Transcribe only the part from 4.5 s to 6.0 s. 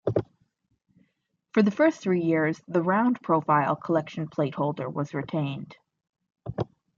holder was retained.